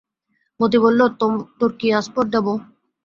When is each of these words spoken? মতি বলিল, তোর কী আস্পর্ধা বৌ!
মতি 0.59 0.77
বলিল, 0.83 1.01
তোর 1.59 1.71
কী 1.79 1.87
আস্পর্ধা 1.99 2.39
বৌ! 2.45 2.55